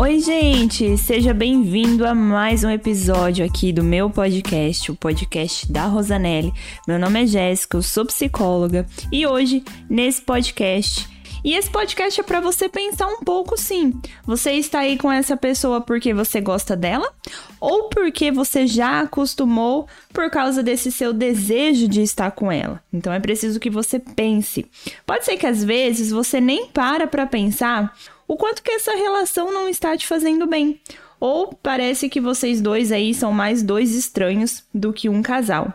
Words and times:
Oi, 0.00 0.18
gente! 0.18 0.96
Seja 0.96 1.34
bem-vindo 1.34 2.06
a 2.06 2.14
mais 2.14 2.64
um 2.64 2.70
episódio 2.70 3.44
aqui 3.44 3.70
do 3.70 3.84
meu 3.84 4.08
podcast, 4.08 4.90
o 4.90 4.94
podcast 4.96 5.70
da 5.70 5.84
Rosanelli. 5.84 6.54
Meu 6.88 6.98
nome 6.98 7.22
é 7.22 7.26
Jéssica, 7.26 7.76
eu 7.76 7.82
sou 7.82 8.06
psicóloga 8.06 8.86
e 9.12 9.26
hoje, 9.26 9.62
nesse 9.90 10.22
podcast, 10.22 11.06
e 11.44 11.54
esse 11.54 11.70
podcast 11.70 12.20
é 12.20 12.22
para 12.22 12.40
você 12.40 12.68
pensar 12.68 13.08
um 13.08 13.20
pouco 13.20 13.58
sim. 13.58 13.92
Você 14.24 14.52
está 14.52 14.80
aí 14.80 14.96
com 14.96 15.10
essa 15.10 15.36
pessoa 15.36 15.80
porque 15.80 16.12
você 16.12 16.40
gosta 16.40 16.76
dela 16.76 17.10
ou 17.58 17.90
porque 17.90 18.30
você 18.30 18.66
já 18.66 19.00
acostumou 19.00 19.86
por 20.12 20.30
causa 20.30 20.62
desse 20.62 20.92
seu 20.92 21.12
desejo 21.12 21.88
de 21.88 22.02
estar 22.02 22.30
com 22.30 22.52
ela. 22.52 22.82
Então 22.92 23.12
é 23.12 23.20
preciso 23.20 23.60
que 23.60 23.70
você 23.70 23.98
pense. 23.98 24.66
Pode 25.06 25.24
ser 25.24 25.36
que 25.38 25.46
às 25.46 25.64
vezes 25.64 26.10
você 26.10 26.40
nem 26.40 26.66
para 26.66 27.06
para 27.06 27.26
pensar 27.26 27.94
o 28.30 28.36
quanto 28.36 28.62
que 28.62 28.70
essa 28.70 28.92
relação 28.92 29.52
não 29.52 29.68
está 29.68 29.96
te 29.96 30.06
fazendo 30.06 30.46
bem. 30.46 30.80
Ou 31.18 31.52
parece 31.60 32.08
que 32.08 32.20
vocês 32.20 32.60
dois 32.60 32.92
aí 32.92 33.12
são 33.12 33.32
mais 33.32 33.60
dois 33.60 33.92
estranhos 33.92 34.62
do 34.72 34.92
que 34.92 35.08
um 35.08 35.20
casal. 35.20 35.74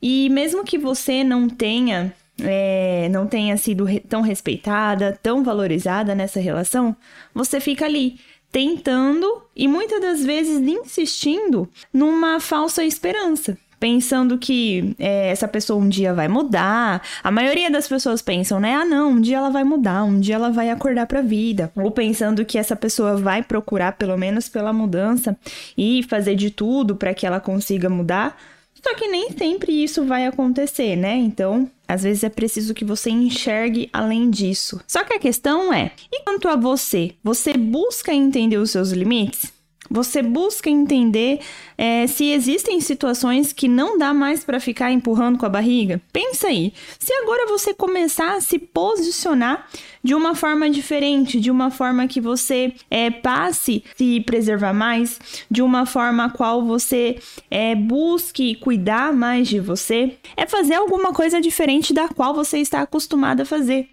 E 0.00 0.30
mesmo 0.30 0.62
que 0.62 0.78
você 0.78 1.24
não 1.24 1.48
tenha 1.48 2.14
é, 2.40 3.08
não 3.10 3.26
tenha 3.26 3.56
sido 3.56 3.82
re 3.82 3.98
tão 3.98 4.20
respeitada, 4.20 5.18
tão 5.20 5.42
valorizada 5.42 6.14
nessa 6.14 6.38
relação, 6.38 6.94
você 7.34 7.58
fica 7.58 7.86
ali 7.86 8.20
tentando 8.52 9.42
e 9.56 9.66
muitas 9.66 10.00
das 10.00 10.24
vezes 10.24 10.60
insistindo 10.60 11.68
numa 11.92 12.38
falsa 12.38 12.84
esperança 12.84 13.58
pensando 13.78 14.38
que 14.38 14.94
é, 14.98 15.30
essa 15.30 15.46
pessoa 15.48 15.82
um 15.82 15.88
dia 15.88 16.12
vai 16.12 16.28
mudar. 16.28 17.02
A 17.22 17.30
maioria 17.30 17.70
das 17.70 17.88
pessoas 17.88 18.22
pensam, 18.22 18.60
né? 18.60 18.74
Ah, 18.74 18.84
não, 18.84 19.12
um 19.12 19.20
dia 19.20 19.38
ela 19.38 19.50
vai 19.50 19.64
mudar, 19.64 20.04
um 20.04 20.20
dia 20.20 20.34
ela 20.34 20.50
vai 20.50 20.70
acordar 20.70 21.06
pra 21.06 21.22
vida. 21.22 21.70
Ou 21.76 21.90
pensando 21.90 22.44
que 22.44 22.58
essa 22.58 22.76
pessoa 22.76 23.16
vai 23.16 23.42
procurar, 23.42 23.92
pelo 23.92 24.16
menos 24.16 24.48
pela 24.48 24.72
mudança, 24.72 25.36
e 25.76 26.02
fazer 26.04 26.34
de 26.34 26.50
tudo 26.50 26.96
para 26.96 27.14
que 27.14 27.26
ela 27.26 27.40
consiga 27.40 27.88
mudar. 27.88 28.36
Só 28.82 28.94
que 28.94 29.08
nem 29.08 29.30
sempre 29.32 29.72
isso 29.72 30.04
vai 30.04 30.26
acontecer, 30.26 30.94
né? 30.94 31.16
Então, 31.16 31.68
às 31.86 32.02
vezes 32.04 32.22
é 32.22 32.28
preciso 32.28 32.74
que 32.74 32.84
você 32.84 33.10
enxergue 33.10 33.88
além 33.92 34.30
disso. 34.30 34.80
Só 34.86 35.02
que 35.02 35.14
a 35.14 35.18
questão 35.18 35.72
é: 35.72 35.90
e 36.12 36.22
quanto 36.22 36.48
a 36.48 36.56
você? 36.56 37.12
Você 37.24 37.54
busca 37.54 38.12
entender 38.12 38.56
os 38.56 38.70
seus 38.70 38.90
limites? 38.90 39.57
Você 39.90 40.22
busca 40.22 40.68
entender 40.68 41.40
é, 41.76 42.06
se 42.06 42.30
existem 42.30 42.80
situações 42.80 43.52
que 43.52 43.68
não 43.68 43.96
dá 43.96 44.12
mais 44.12 44.44
para 44.44 44.60
ficar 44.60 44.90
empurrando 44.92 45.38
com 45.38 45.46
a 45.46 45.48
barriga? 45.48 46.00
Pensa 46.12 46.48
aí. 46.48 46.72
Se 46.98 47.12
agora 47.14 47.46
você 47.46 47.72
começar 47.72 48.34
a 48.34 48.40
se 48.40 48.58
posicionar 48.58 49.66
de 50.02 50.14
uma 50.14 50.34
forma 50.34 50.68
diferente, 50.68 51.40
de 51.40 51.50
uma 51.50 51.70
forma 51.70 52.06
que 52.06 52.20
você 52.20 52.72
é, 52.90 53.10
passe 53.10 53.82
se 53.96 54.20
preservar 54.20 54.72
mais, 54.72 55.18
de 55.50 55.62
uma 55.62 55.86
forma 55.86 56.24
a 56.26 56.30
qual 56.30 56.64
você 56.64 57.18
é, 57.50 57.74
busque 57.74 58.54
cuidar 58.56 59.12
mais 59.12 59.48
de 59.48 59.60
você, 59.60 60.16
é 60.36 60.46
fazer 60.46 60.74
alguma 60.74 61.12
coisa 61.12 61.40
diferente 61.40 61.92
da 61.92 62.08
qual 62.08 62.34
você 62.34 62.58
está 62.58 62.82
acostumado 62.82 63.40
a 63.40 63.44
fazer. 63.44 63.88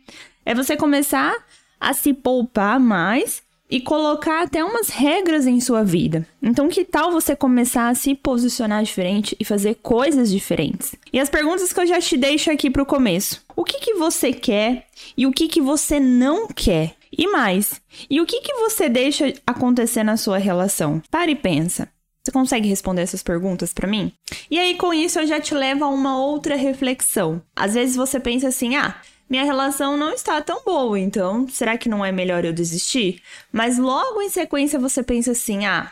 É 0.45 0.53
você 0.53 0.77
começar 0.77 1.35
a 1.79 1.93
se 1.93 2.13
poupar 2.13 2.79
mais 2.79 3.44
e 3.69 3.81
colocar 3.81 4.43
até 4.43 4.63
umas 4.63 4.89
regras 4.89 5.47
em 5.47 5.59
sua 5.59 5.83
vida. 5.83 6.27
Então, 6.41 6.69
que 6.69 6.85
tal 6.85 7.11
você 7.11 7.35
começar 7.35 7.89
a 7.89 7.95
se 7.95 8.13
posicionar 8.15 8.83
diferente 8.83 9.35
e 9.39 9.45
fazer 9.45 9.75
coisas 9.81 10.31
diferentes? 10.31 10.95
E 11.11 11.19
as 11.19 11.29
perguntas 11.29 11.73
que 11.73 11.79
eu 11.79 11.87
já 11.87 11.99
te 11.99 12.15
deixo 12.15 12.51
aqui 12.51 12.69
para 12.69 12.83
o 12.83 12.85
começo: 12.85 13.43
o 13.55 13.63
que, 13.63 13.79
que 13.79 13.95
você 13.95 14.31
quer 14.31 14.87
e 15.17 15.25
o 15.25 15.31
que, 15.31 15.47
que 15.47 15.61
você 15.61 15.99
não 15.99 16.47
quer? 16.47 16.95
E 17.17 17.27
mais, 17.27 17.81
e 18.09 18.19
o 18.19 18.25
que, 18.25 18.41
que 18.41 18.53
você 18.55 18.89
deixa 18.89 19.33
acontecer 19.47 20.03
na 20.03 20.17
sua 20.17 20.37
relação? 20.37 21.01
Pare 21.09 21.31
e 21.31 21.35
pensa. 21.35 21.89
Você 22.21 22.31
consegue 22.31 22.67
responder 22.67 23.03
essas 23.03 23.21
perguntas 23.21 23.71
para 23.71 23.87
mim? 23.87 24.11
E 24.49 24.57
aí, 24.57 24.75
com 24.75 24.91
isso, 24.91 25.19
eu 25.19 25.27
já 25.27 25.39
te 25.39 25.53
levo 25.53 25.85
a 25.85 25.89
uma 25.89 26.17
outra 26.17 26.55
reflexão. 26.55 27.39
Às 27.55 27.75
vezes 27.75 27.95
você 27.95 28.19
pensa 28.19 28.47
assim: 28.47 28.75
ah, 28.75 28.95
minha 29.29 29.43
relação 29.43 29.97
não 29.97 30.13
está 30.13 30.39
tão 30.41 30.61
boa, 30.63 30.99
então 30.99 31.47
será 31.47 31.77
que 31.77 31.89
não 31.89 32.05
é 32.05 32.11
melhor 32.11 32.45
eu 32.45 32.53
desistir? 32.53 33.21
Mas 33.51 33.77
logo 33.77 34.21
em 34.21 34.29
sequência 34.29 34.79
você 34.79 35.01
pensa 35.01 35.31
assim: 35.31 35.65
ah, 35.65 35.91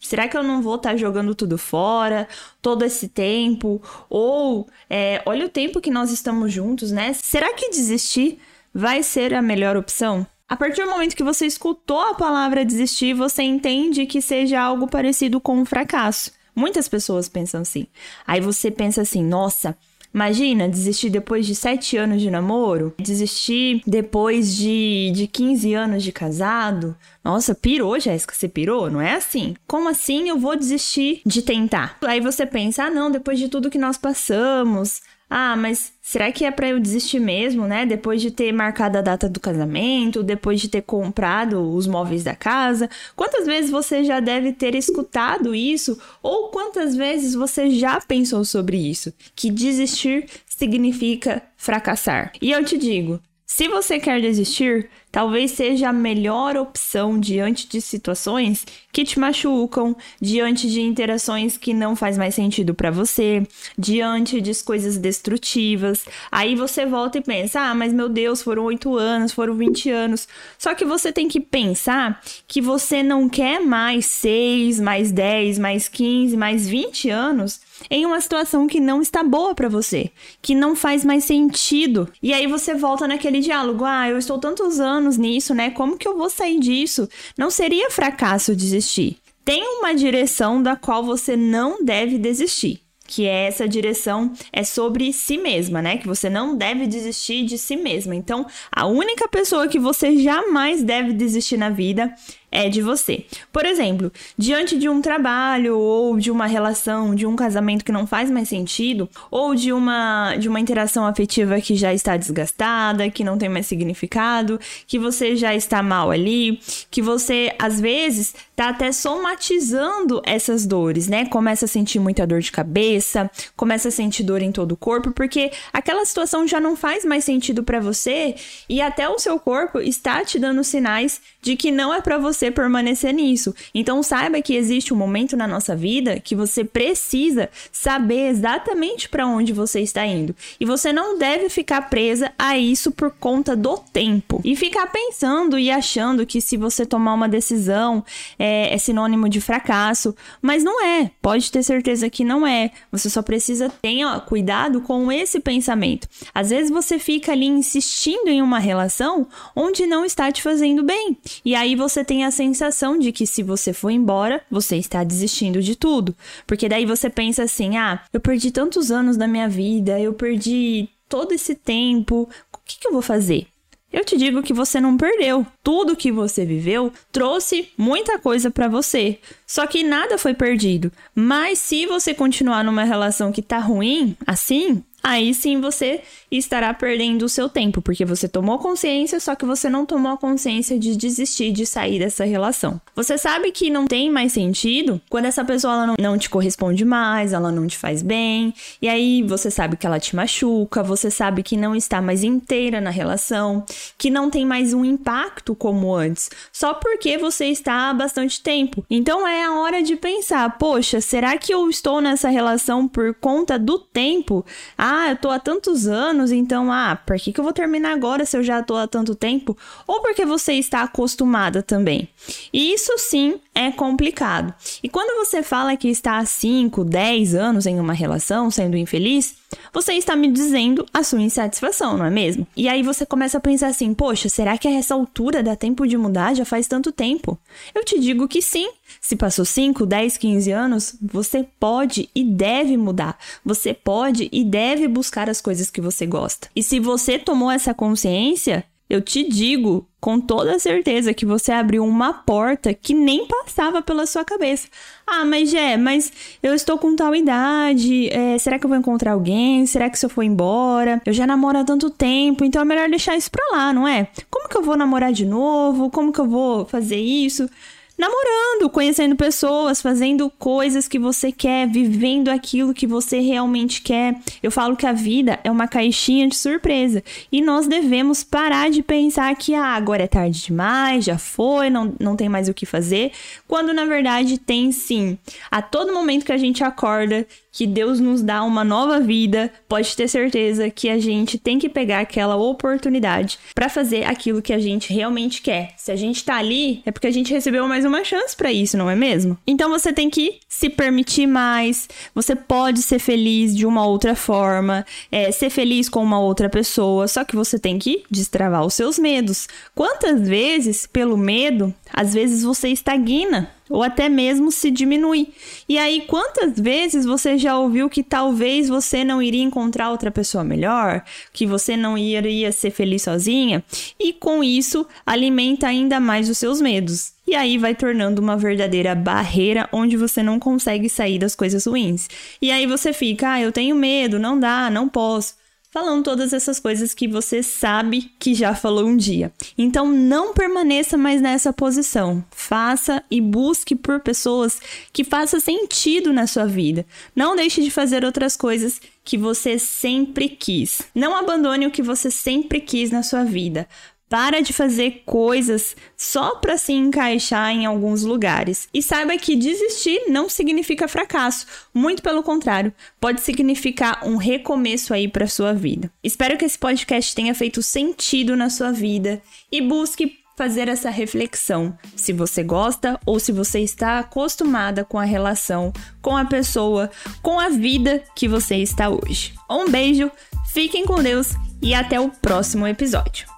será 0.00 0.26
que 0.26 0.36
eu 0.36 0.42
não 0.42 0.60
vou 0.60 0.74
estar 0.74 0.90
tá 0.90 0.96
jogando 0.96 1.34
tudo 1.34 1.56
fora 1.56 2.28
todo 2.60 2.84
esse 2.84 3.08
tempo? 3.08 3.80
Ou 4.10 4.68
é, 4.90 5.22
olha 5.26 5.46
o 5.46 5.50
tempo 5.50 5.80
que 5.80 5.90
nós 5.90 6.10
estamos 6.10 6.52
juntos, 6.52 6.90
né? 6.90 7.12
Será 7.12 7.54
que 7.54 7.70
desistir 7.70 8.38
vai 8.74 9.02
ser 9.02 9.32
a 9.32 9.40
melhor 9.40 9.76
opção? 9.76 10.26
A 10.48 10.56
partir 10.56 10.84
do 10.84 10.90
momento 10.90 11.16
que 11.16 11.24
você 11.24 11.44
escutou 11.46 12.00
a 12.00 12.14
palavra 12.14 12.64
desistir, 12.64 13.14
você 13.14 13.42
entende 13.42 14.06
que 14.06 14.20
seja 14.20 14.60
algo 14.60 14.86
parecido 14.86 15.40
com 15.40 15.58
um 15.58 15.64
fracasso. 15.64 16.30
Muitas 16.54 16.88
pessoas 16.88 17.28
pensam 17.28 17.62
assim. 17.62 17.86
Aí 18.26 18.40
você 18.40 18.70
pensa 18.70 19.02
assim: 19.02 19.22
nossa 19.22 19.76
Imagina, 20.16 20.66
desistir 20.66 21.10
depois 21.10 21.46
de 21.46 21.54
7 21.54 21.98
anos 21.98 22.22
de 22.22 22.30
namoro, 22.30 22.94
desistir 22.98 23.82
depois 23.86 24.56
de, 24.56 25.12
de 25.14 25.26
15 25.26 25.74
anos 25.74 26.02
de 26.02 26.10
casado. 26.10 26.96
Nossa, 27.22 27.54
pirou, 27.54 28.00
Jéssica, 28.00 28.34
você 28.34 28.48
pirou? 28.48 28.90
Não 28.90 28.98
é 28.98 29.12
assim. 29.12 29.54
Como 29.66 29.90
assim 29.90 30.30
eu 30.30 30.38
vou 30.38 30.56
desistir 30.56 31.20
de 31.26 31.42
tentar? 31.42 31.98
Aí 32.00 32.18
você 32.18 32.46
pensa, 32.46 32.84
ah, 32.84 32.90
não, 32.90 33.10
depois 33.10 33.38
de 33.38 33.50
tudo 33.50 33.68
que 33.68 33.76
nós 33.76 33.98
passamos, 33.98 35.02
ah, 35.28 35.56
mas 35.56 35.92
será 36.00 36.30
que 36.30 36.44
é 36.44 36.50
para 36.52 36.68
eu 36.68 36.78
desistir 36.78 37.18
mesmo, 37.18 37.66
né? 37.66 37.84
Depois 37.84 38.22
de 38.22 38.30
ter 38.30 38.52
marcado 38.52 38.98
a 38.98 39.02
data 39.02 39.28
do 39.28 39.40
casamento, 39.40 40.22
depois 40.22 40.60
de 40.60 40.68
ter 40.68 40.82
comprado 40.82 41.60
os 41.74 41.86
móveis 41.86 42.22
da 42.22 42.34
casa? 42.34 42.88
Quantas 43.16 43.44
vezes 43.44 43.70
você 43.70 44.04
já 44.04 44.20
deve 44.20 44.52
ter 44.52 44.76
escutado 44.76 45.52
isso? 45.52 45.98
Ou 46.22 46.50
quantas 46.50 46.94
vezes 46.94 47.34
você 47.34 47.70
já 47.70 48.00
pensou 48.00 48.44
sobre 48.44 48.76
isso? 48.76 49.12
Que 49.34 49.50
desistir 49.50 50.28
significa 50.46 51.42
fracassar. 51.56 52.32
E 52.40 52.52
eu 52.52 52.64
te 52.64 52.78
digo, 52.78 53.20
se 53.44 53.68
você 53.68 53.98
quer 53.98 54.20
desistir, 54.20 54.88
talvez 55.16 55.52
seja 55.52 55.88
a 55.88 55.92
melhor 55.94 56.58
opção 56.58 57.18
diante 57.18 57.66
de 57.66 57.80
situações 57.80 58.66
que 58.92 59.02
te 59.02 59.18
machucam, 59.18 59.96
diante 60.20 60.70
de 60.70 60.82
interações 60.82 61.56
que 61.56 61.72
não 61.72 61.96
faz 61.96 62.18
mais 62.18 62.34
sentido 62.34 62.74
para 62.74 62.90
você, 62.90 63.42
diante 63.78 64.42
de 64.42 64.54
coisas 64.62 64.98
destrutivas. 64.98 66.04
Aí 66.30 66.54
você 66.54 66.84
volta 66.84 67.16
e 67.16 67.22
pensa: 67.22 67.62
ah, 67.62 67.74
mas 67.74 67.94
meu 67.94 68.10
Deus, 68.10 68.42
foram 68.42 68.64
oito 68.64 68.94
anos, 68.94 69.32
foram 69.32 69.54
20 69.54 69.88
anos. 69.88 70.28
Só 70.58 70.74
que 70.74 70.84
você 70.84 71.10
tem 71.10 71.28
que 71.28 71.40
pensar 71.40 72.20
que 72.46 72.60
você 72.60 73.02
não 73.02 73.26
quer 73.26 73.58
mais 73.58 74.04
seis, 74.04 74.78
mais 74.78 75.10
10, 75.10 75.58
mais 75.58 75.88
15, 75.88 76.36
mais 76.36 76.68
20 76.68 77.08
anos 77.08 77.60
em 77.90 78.06
uma 78.06 78.20
situação 78.20 78.66
que 78.66 78.80
não 78.80 79.02
está 79.02 79.22
boa 79.22 79.54
para 79.54 79.68
você, 79.68 80.10
que 80.40 80.54
não 80.54 80.74
faz 80.74 81.04
mais 81.04 81.24
sentido. 81.24 82.08
E 82.22 82.32
aí 82.32 82.46
você 82.46 82.74
volta 82.74 83.06
naquele 83.06 83.40
diálogo: 83.40 83.84
ah, 83.84 84.08
eu 84.08 84.18
estou 84.18 84.38
tantos 84.38 84.80
anos 84.80 85.05
nisso, 85.16 85.54
né? 85.54 85.70
Como 85.70 85.96
que 85.96 86.08
eu 86.08 86.16
vou 86.16 86.28
sair 86.28 86.58
disso? 86.58 87.08
Não 87.38 87.50
seria 87.50 87.90
fracasso 87.90 88.56
desistir. 88.56 89.18
Tem 89.44 89.62
uma 89.78 89.94
direção 89.94 90.60
da 90.60 90.74
qual 90.74 91.04
você 91.04 91.36
não 91.36 91.84
deve 91.84 92.18
desistir 92.18 92.80
que 93.06 93.26
é 93.26 93.46
essa 93.46 93.68
direção 93.68 94.32
é 94.52 94.64
sobre 94.64 95.12
si 95.12 95.38
mesma, 95.38 95.80
né? 95.80 95.96
Que 95.96 96.06
você 96.06 96.28
não 96.28 96.56
deve 96.56 96.86
desistir 96.86 97.44
de 97.44 97.56
si 97.56 97.76
mesma. 97.76 98.14
Então, 98.14 98.46
a 98.70 98.86
única 98.86 99.28
pessoa 99.28 99.68
que 99.68 99.78
você 99.78 100.18
jamais 100.18 100.82
deve 100.82 101.12
desistir 101.12 101.56
na 101.56 101.70
vida 101.70 102.12
é 102.56 102.70
de 102.70 102.80
você. 102.80 103.26
Por 103.52 103.66
exemplo, 103.66 104.10
diante 104.36 104.78
de 104.78 104.88
um 104.88 105.02
trabalho 105.02 105.78
ou 105.78 106.18
de 106.18 106.30
uma 106.30 106.46
relação, 106.46 107.14
de 107.14 107.26
um 107.26 107.36
casamento 107.36 107.84
que 107.84 107.92
não 107.92 108.06
faz 108.06 108.30
mais 108.30 108.48
sentido, 108.48 109.08
ou 109.30 109.54
de 109.54 109.72
uma 109.72 110.34
de 110.36 110.48
uma 110.48 110.58
interação 110.58 111.06
afetiva 111.06 111.60
que 111.60 111.76
já 111.76 111.92
está 111.92 112.16
desgastada, 112.16 113.10
que 113.10 113.22
não 113.22 113.36
tem 113.36 113.48
mais 113.48 113.66
significado, 113.66 114.58
que 114.86 114.98
você 114.98 115.36
já 115.36 115.54
está 115.54 115.82
mal 115.82 116.10
ali, 116.10 116.58
que 116.90 117.02
você 117.02 117.54
às 117.58 117.78
vezes 117.78 118.34
tá 118.54 118.70
até 118.70 118.90
somatizando 118.90 120.22
essas 120.24 120.64
dores, 120.64 121.08
né? 121.08 121.26
Começa 121.26 121.66
a 121.66 121.68
sentir 121.68 121.98
muita 121.98 122.26
dor 122.26 122.40
de 122.40 122.50
cabeça, 122.50 123.30
começa 123.54 123.88
a 123.88 123.90
sentir 123.90 124.22
dor 124.22 124.40
em 124.40 124.50
todo 124.50 124.72
o 124.72 124.76
corpo, 124.76 125.10
porque 125.10 125.52
aquela 125.72 126.06
situação 126.06 126.48
já 126.48 126.58
não 126.58 126.74
faz 126.74 127.04
mais 127.04 127.24
sentido 127.24 127.62
para 127.62 127.80
você 127.80 128.34
e 128.66 128.80
até 128.80 129.06
o 129.08 129.18
seu 129.18 129.38
corpo 129.38 129.78
está 129.78 130.24
te 130.24 130.38
dando 130.38 130.64
sinais 130.64 131.20
de 131.42 131.54
que 131.54 131.70
não 131.70 131.92
é 131.92 132.00
para 132.00 132.16
você 132.16 132.45
permanecer 132.50 133.12
nisso. 133.12 133.54
Então 133.74 134.02
saiba 134.02 134.40
que 134.40 134.54
existe 134.54 134.92
um 134.92 134.96
momento 134.96 135.36
na 135.36 135.46
nossa 135.46 135.74
vida 135.74 136.20
que 136.20 136.34
você 136.34 136.64
precisa 136.64 137.48
saber 137.70 138.28
exatamente 138.28 139.08
para 139.08 139.26
onde 139.26 139.52
você 139.52 139.80
está 139.80 140.04
indo. 140.06 140.34
E 140.60 140.64
você 140.64 140.92
não 140.92 141.18
deve 141.18 141.48
ficar 141.48 141.88
presa 141.90 142.32
a 142.38 142.58
isso 142.58 142.90
por 142.90 143.10
conta 143.10 143.56
do 143.56 143.78
tempo. 143.78 144.40
E 144.44 144.56
ficar 144.56 144.86
pensando 144.86 145.58
e 145.58 145.70
achando 145.70 146.26
que 146.26 146.40
se 146.40 146.56
você 146.56 146.84
tomar 146.84 147.14
uma 147.14 147.28
decisão 147.28 148.04
é, 148.38 148.74
é 148.74 148.78
sinônimo 148.78 149.28
de 149.28 149.40
fracasso. 149.40 150.14
Mas 150.40 150.62
não 150.62 150.84
é. 150.84 151.10
Pode 151.22 151.50
ter 151.50 151.62
certeza 151.62 152.10
que 152.10 152.24
não 152.24 152.46
é. 152.46 152.70
Você 152.90 153.08
só 153.08 153.22
precisa 153.22 153.68
ter 153.68 153.96
cuidado 154.26 154.80
com 154.80 155.10
esse 155.10 155.40
pensamento. 155.40 156.08
Às 156.34 156.50
vezes 156.50 156.70
você 156.70 156.98
fica 156.98 157.32
ali 157.32 157.46
insistindo 157.46 158.28
em 158.28 158.42
uma 158.42 158.58
relação 158.58 159.26
onde 159.54 159.86
não 159.86 160.04
está 160.04 160.30
te 160.30 160.42
fazendo 160.42 160.82
bem. 160.82 161.16
E 161.44 161.54
aí 161.54 161.74
você 161.74 162.04
tem 162.04 162.24
a 162.26 162.30
sensação 162.30 162.98
de 162.98 163.12
que 163.12 163.26
se 163.26 163.42
você 163.42 163.72
for 163.72 163.90
embora, 163.90 164.42
você 164.50 164.76
está 164.76 165.02
desistindo 165.02 165.62
de 165.62 165.76
tudo. 165.76 166.14
Porque 166.46 166.68
daí 166.68 166.84
você 166.84 167.08
pensa 167.08 167.42
assim: 167.44 167.76
ah, 167.76 168.02
eu 168.12 168.20
perdi 168.20 168.50
tantos 168.50 168.90
anos 168.90 169.16
da 169.16 169.26
minha 169.26 169.48
vida, 169.48 169.98
eu 169.98 170.12
perdi 170.12 170.88
todo 171.08 171.32
esse 171.32 171.54
tempo, 171.54 172.28
o 172.52 172.58
que, 172.64 172.78
que 172.80 172.88
eu 172.88 172.92
vou 172.92 173.02
fazer? 173.02 173.46
Eu 173.92 174.04
te 174.04 174.16
digo 174.16 174.42
que 174.42 174.52
você 174.52 174.80
não 174.80 174.96
perdeu. 174.96 175.46
Tudo 175.62 175.96
que 175.96 176.10
você 176.10 176.44
viveu 176.44 176.92
trouxe 177.12 177.70
muita 177.78 178.18
coisa 178.18 178.50
para 178.50 178.68
você. 178.68 179.18
Só 179.46 179.66
que 179.66 179.82
nada 179.82 180.18
foi 180.18 180.34
perdido. 180.34 180.92
Mas 181.14 181.60
se 181.60 181.86
você 181.86 182.12
continuar 182.12 182.64
numa 182.64 182.84
relação 182.84 183.32
que 183.32 183.40
tá 183.40 183.58
ruim, 183.58 184.16
assim, 184.26 184.82
aí 185.02 185.32
sim 185.34 185.60
você 185.60 186.02
estará 186.30 186.74
perdendo 186.74 187.24
o 187.24 187.28
seu 187.28 187.48
tempo, 187.48 187.80
porque 187.80 188.04
você 188.04 188.28
tomou 188.28 188.58
consciência, 188.58 189.20
só 189.20 189.34
que 189.34 189.44
você 189.44 189.68
não 189.68 189.86
tomou 189.86 190.12
a 190.12 190.16
consciência 190.16 190.78
de 190.78 190.96
desistir 190.96 191.52
de 191.52 191.64
sair 191.64 191.98
dessa 191.98 192.24
relação. 192.24 192.80
Você 192.94 193.16
sabe 193.16 193.52
que 193.52 193.70
não 193.70 193.86
tem 193.86 194.10
mais 194.10 194.32
sentido 194.32 195.00
quando 195.08 195.26
essa 195.26 195.44
pessoa 195.44 195.86
não, 195.86 195.94
não 195.98 196.18
te 196.18 196.28
corresponde 196.28 196.84
mais, 196.84 197.32
ela 197.32 197.52
não 197.52 197.66
te 197.66 197.78
faz 197.78 198.02
bem, 198.02 198.52
e 198.82 198.88
aí 198.88 199.22
você 199.22 199.50
sabe 199.50 199.76
que 199.76 199.86
ela 199.86 200.00
te 200.00 200.16
machuca, 200.16 200.82
você 200.82 201.10
sabe 201.10 201.42
que 201.42 201.56
não 201.56 201.74
está 201.74 202.02
mais 202.02 202.24
inteira 202.24 202.80
na 202.80 202.90
relação, 202.90 203.64
que 203.96 204.10
não 204.10 204.28
tem 204.30 204.44
mais 204.44 204.74
um 204.74 204.84
impacto 204.84 205.54
como 205.54 205.94
antes, 205.94 206.30
só 206.52 206.74
porque 206.74 207.16
você 207.16 207.46
está 207.46 207.90
há 207.90 207.94
bastante 207.94 208.42
tempo. 208.42 208.84
Então 208.90 209.26
é 209.26 209.44
a 209.44 209.52
hora 209.52 209.82
de 209.82 209.96
pensar, 209.96 210.58
poxa, 210.58 211.00
será 211.00 211.38
que 211.38 211.52
eu 211.52 211.70
estou 211.70 212.00
nessa 212.00 212.28
relação 212.28 212.88
por 212.88 213.14
conta 213.14 213.58
do 213.58 213.78
tempo? 213.78 214.44
Ah, 214.76 214.95
eu 215.10 215.16
tô 215.16 215.30
há 215.30 215.38
tantos 215.38 215.86
anos 215.86 215.96
anos, 216.16 216.32
então, 216.32 216.72
ah, 216.72 216.96
por 216.96 217.16
que, 217.16 217.32
que 217.32 217.40
eu 217.40 217.44
vou 217.44 217.52
terminar 217.52 217.92
agora 217.92 218.24
se 218.24 218.36
eu 218.36 218.42
já 218.42 218.62
tô 218.62 218.76
há 218.76 218.86
tanto 218.86 219.14
tempo? 219.14 219.56
Ou 219.86 220.00
porque 220.00 220.24
você 220.24 220.54
está 220.54 220.82
acostumada 220.82 221.62
também. 221.62 222.08
E 222.52 222.72
isso 222.72 222.92
sim 222.98 223.40
é 223.54 223.70
complicado. 223.70 224.54
E 224.82 224.88
quando 224.88 225.24
você 225.24 225.42
fala 225.42 225.76
que 225.76 225.88
está 225.88 226.18
há 226.18 226.24
5, 226.24 226.84
10 226.84 227.34
anos 227.34 227.66
em 227.66 227.78
uma 227.78 227.92
relação 227.92 228.50
sendo 228.50 228.76
infeliz, 228.76 229.36
você 229.72 229.92
está 229.92 230.16
me 230.16 230.30
dizendo 230.30 230.86
a 230.92 231.02
sua 231.02 231.20
insatisfação, 231.20 231.96
não 231.96 232.04
é 232.04 232.10
mesmo? 232.10 232.46
E 232.56 232.68
aí 232.68 232.82
você 232.82 233.04
começa 233.04 233.38
a 233.38 233.40
pensar 233.40 233.68
assim: 233.68 233.94
poxa, 233.94 234.28
será 234.28 234.56
que 234.58 234.66
a 234.66 234.72
essa 234.72 234.94
altura 234.94 235.42
dá 235.42 235.54
tempo 235.54 235.86
de 235.86 235.96
mudar? 235.96 236.34
Já 236.34 236.44
faz 236.44 236.66
tanto 236.66 236.92
tempo. 236.92 237.38
Eu 237.74 237.84
te 237.84 237.98
digo 237.98 238.28
que 238.28 238.40
sim. 238.42 238.70
Se 239.00 239.16
passou 239.16 239.44
5, 239.44 239.84
10, 239.84 240.16
15 240.16 240.50
anos, 240.50 240.96
você 241.00 241.46
pode 241.58 242.08
e 242.14 242.24
deve 242.24 242.76
mudar. 242.76 243.18
Você 243.44 243.74
pode 243.74 244.28
e 244.32 244.44
deve 244.44 244.88
buscar 244.88 245.28
as 245.28 245.40
coisas 245.40 245.70
que 245.70 245.80
você 245.80 246.06
gosta. 246.06 246.48
E 246.54 246.62
se 246.62 246.80
você 246.80 247.18
tomou 247.18 247.50
essa 247.50 247.74
consciência, 247.74 248.64
eu 248.88 249.00
te 249.00 249.28
digo 249.28 249.88
com 250.00 250.20
toda 250.20 250.58
certeza 250.58 251.12
que 251.12 251.26
você 251.26 251.50
abriu 251.50 251.84
uma 251.84 252.12
porta 252.12 252.72
que 252.72 252.94
nem 252.94 253.26
passava 253.26 253.82
pela 253.82 254.06
sua 254.06 254.24
cabeça. 254.24 254.68
Ah, 255.04 255.24
mas 255.24 255.50
Jé, 255.50 255.76
mas 255.76 256.12
eu 256.40 256.54
estou 256.54 256.78
com 256.78 256.94
tal 256.94 257.14
idade, 257.14 258.08
é, 258.10 258.38
será 258.38 258.58
que 258.58 258.64
eu 258.64 258.68
vou 258.68 258.78
encontrar 258.78 259.12
alguém? 259.12 259.66
Será 259.66 259.90
que 259.90 259.98
se 259.98 260.06
eu 260.06 260.10
for 260.10 260.22
embora? 260.22 261.02
Eu 261.04 261.12
já 261.12 261.26
namoro 261.26 261.58
há 261.58 261.64
tanto 261.64 261.90
tempo, 261.90 262.44
então 262.44 262.62
é 262.62 262.64
melhor 262.64 262.88
deixar 262.88 263.16
isso 263.16 263.30
pra 263.30 263.42
lá, 263.50 263.72
não 263.72 263.88
é? 263.88 264.06
Como 264.30 264.48
que 264.48 264.56
eu 264.56 264.62
vou 264.62 264.76
namorar 264.76 265.12
de 265.12 265.26
novo? 265.26 265.90
Como 265.90 266.12
que 266.12 266.20
eu 266.20 266.28
vou 266.28 266.64
fazer 266.64 267.00
isso? 267.00 267.50
Namorando, 267.96 268.70
conhecendo 268.70 269.16
pessoas, 269.16 269.80
fazendo 269.80 270.30
coisas 270.30 270.86
que 270.86 270.98
você 270.98 271.32
quer, 271.32 271.68
vivendo 271.68 272.28
aquilo 272.28 272.74
que 272.74 272.86
você 272.86 273.20
realmente 273.20 273.80
quer. 273.82 274.18
Eu 274.42 274.50
falo 274.50 274.76
que 274.76 274.86
a 274.86 274.92
vida 274.92 275.38
é 275.42 275.50
uma 275.50 275.66
caixinha 275.66 276.28
de 276.28 276.36
surpresa 276.36 277.02
e 277.32 277.40
nós 277.40 277.66
devemos 277.66 278.22
parar 278.22 278.70
de 278.70 278.82
pensar 278.82 279.34
que 279.36 279.54
ah, 279.54 279.74
agora 279.74 280.02
é 280.02 280.06
tarde 280.06 280.42
demais, 280.42 281.04
já 281.04 281.18
foi, 281.18 281.70
não, 281.70 281.94
não 281.98 282.16
tem 282.16 282.28
mais 282.28 282.48
o 282.48 282.54
que 282.54 282.66
fazer, 282.66 283.12
quando 283.48 283.72
na 283.72 283.84
verdade 283.84 284.38
tem 284.38 284.70
sim. 284.72 285.18
A 285.50 285.62
todo 285.62 285.92
momento 285.92 286.24
que 286.24 286.32
a 286.32 286.38
gente 286.38 286.62
acorda, 286.62 287.26
que 287.56 287.66
Deus 287.66 287.98
nos 287.98 288.20
dá 288.20 288.44
uma 288.44 288.62
nova 288.62 289.00
vida, 289.00 289.50
pode 289.66 289.96
ter 289.96 290.08
certeza 290.08 290.68
que 290.68 290.90
a 290.90 290.98
gente 290.98 291.38
tem 291.38 291.58
que 291.58 291.70
pegar 291.70 292.00
aquela 292.00 292.36
oportunidade 292.36 293.38
para 293.54 293.70
fazer 293.70 294.04
aquilo 294.04 294.42
que 294.42 294.52
a 294.52 294.58
gente 294.58 294.92
realmente 294.92 295.40
quer. 295.40 295.72
Se 295.78 295.90
a 295.90 295.96
gente 295.96 296.22
tá 296.22 296.36
ali, 296.36 296.82
é 296.84 296.92
porque 296.92 297.06
a 297.06 297.10
gente 297.10 297.32
recebeu 297.32 297.66
mais 297.66 297.86
uma 297.86 298.04
chance 298.04 298.36
para 298.36 298.52
isso, 298.52 298.76
não 298.76 298.90
é 298.90 298.94
mesmo? 298.94 299.38
Então 299.46 299.70
você 299.70 299.90
tem 299.90 300.10
que 300.10 300.38
se 300.46 300.68
permitir 300.68 301.26
mais, 301.26 301.88
você 302.14 302.36
pode 302.36 302.82
ser 302.82 302.98
feliz 302.98 303.56
de 303.56 303.64
uma 303.64 303.86
outra 303.86 304.14
forma, 304.14 304.84
é, 305.10 305.32
ser 305.32 305.48
feliz 305.48 305.88
com 305.88 306.02
uma 306.02 306.20
outra 306.20 306.50
pessoa, 306.50 307.08
só 307.08 307.24
que 307.24 307.34
você 307.34 307.58
tem 307.58 307.78
que 307.78 308.04
destravar 308.10 308.66
os 308.66 308.74
seus 308.74 308.98
medos. 308.98 309.48
Quantas 309.74 310.28
vezes, 310.28 310.86
pelo 310.86 311.16
medo, 311.16 311.74
às 311.90 312.12
vezes 312.12 312.42
você 312.42 312.68
estagna 312.68 313.55
ou 313.68 313.82
até 313.82 314.08
mesmo 314.08 314.50
se 314.50 314.70
diminui. 314.70 315.28
E 315.68 315.78
aí, 315.78 316.02
quantas 316.02 316.58
vezes 316.58 317.04
você 317.04 317.36
já 317.36 317.58
ouviu 317.58 317.88
que 317.88 318.02
talvez 318.02 318.68
você 318.68 319.04
não 319.04 319.20
iria 319.20 319.42
encontrar 319.42 319.90
outra 319.90 320.10
pessoa 320.10 320.44
melhor, 320.44 321.04
que 321.32 321.46
você 321.46 321.76
não 321.76 321.96
iria 321.98 322.52
ser 322.52 322.70
feliz 322.70 323.02
sozinha? 323.02 323.64
E 323.98 324.12
com 324.12 324.42
isso, 324.42 324.86
alimenta 325.04 325.66
ainda 325.66 325.98
mais 325.98 326.28
os 326.28 326.38
seus 326.38 326.60
medos. 326.60 327.12
E 327.26 327.34
aí 327.34 327.58
vai 327.58 327.74
tornando 327.74 328.22
uma 328.22 328.36
verdadeira 328.36 328.94
barreira 328.94 329.68
onde 329.72 329.96
você 329.96 330.22
não 330.22 330.38
consegue 330.38 330.88
sair 330.88 331.18
das 331.18 331.34
coisas 331.34 331.66
ruins. 331.66 332.08
E 332.40 332.52
aí 332.52 332.66
você 332.66 332.92
fica, 332.92 333.32
ah, 333.32 333.40
eu 333.40 333.50
tenho 333.50 333.74
medo, 333.74 334.18
não 334.18 334.38
dá, 334.38 334.70
não 334.70 334.88
posso 334.88 335.34
falando 335.76 336.04
todas 336.04 336.32
essas 336.32 336.58
coisas 336.58 336.94
que 336.94 337.06
você 337.06 337.42
sabe 337.42 338.10
que 338.18 338.34
já 338.34 338.54
falou 338.54 338.86
um 338.86 338.96
dia. 338.96 339.30
Então 339.58 339.92
não 339.92 340.32
permaneça 340.32 340.96
mais 340.96 341.20
nessa 341.20 341.52
posição. 341.52 342.24
Faça 342.30 343.04
e 343.10 343.20
busque 343.20 343.76
por 343.76 344.00
pessoas 344.00 344.58
que 344.90 345.04
façam 345.04 345.38
sentido 345.38 346.14
na 346.14 346.26
sua 346.26 346.46
vida. 346.46 346.86
Não 347.14 347.36
deixe 347.36 347.60
de 347.60 347.70
fazer 347.70 348.06
outras 348.06 348.38
coisas 348.38 348.80
que 349.04 349.18
você 349.18 349.58
sempre 349.58 350.30
quis. 350.30 350.80
Não 350.94 351.14
abandone 351.14 351.66
o 351.66 351.70
que 351.70 351.82
você 351.82 352.10
sempre 352.10 352.58
quis 352.58 352.90
na 352.90 353.02
sua 353.02 353.22
vida. 353.24 353.68
Para 354.08 354.40
de 354.40 354.52
fazer 354.52 355.02
coisas 355.04 355.74
só 355.96 356.36
para 356.36 356.56
se 356.56 356.72
encaixar 356.72 357.50
em 357.50 357.66
alguns 357.66 358.02
lugares. 358.04 358.68
E 358.72 358.82
saiba 358.82 359.16
que 359.16 359.34
desistir 359.34 360.02
não 360.08 360.28
significa 360.28 360.86
fracasso, 360.86 361.46
muito 361.74 362.02
pelo 362.02 362.22
contrário, 362.22 362.72
pode 363.00 363.20
significar 363.20 364.06
um 364.06 364.16
recomeço 364.16 364.94
aí 364.94 365.08
para 365.08 365.26
sua 365.26 365.52
vida. 365.52 365.90
Espero 366.04 366.38
que 366.38 366.44
esse 366.44 366.58
podcast 366.58 367.14
tenha 367.14 367.34
feito 367.34 367.62
sentido 367.62 368.36
na 368.36 368.48
sua 368.48 368.70
vida 368.70 369.20
e 369.50 369.60
busque 369.60 370.24
fazer 370.36 370.68
essa 370.68 370.90
reflexão, 370.90 371.76
se 371.96 372.12
você 372.12 372.42
gosta 372.42 373.00
ou 373.06 373.18
se 373.18 373.32
você 373.32 373.60
está 373.60 373.98
acostumada 373.98 374.84
com 374.84 374.98
a 374.98 375.04
relação 375.04 375.72
com 376.02 376.16
a 376.16 376.26
pessoa, 376.26 376.90
com 377.22 377.40
a 377.40 377.48
vida 377.48 378.04
que 378.14 378.28
você 378.28 378.56
está 378.56 378.88
hoje. 378.88 379.34
Um 379.50 379.68
beijo, 379.68 380.10
fiquem 380.52 380.84
com 380.84 381.02
Deus 381.02 381.32
e 381.62 381.74
até 381.74 381.98
o 381.98 382.10
próximo 382.10 382.66
episódio. 382.66 383.35